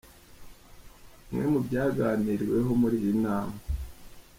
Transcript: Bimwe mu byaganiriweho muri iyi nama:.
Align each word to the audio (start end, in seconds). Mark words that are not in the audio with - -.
Bimwe 1.27 1.45
mu 1.53 1.59
byaganiriweho 1.67 2.71
muri 2.81 2.95
iyi 3.01 3.13
nama:. 3.23 3.57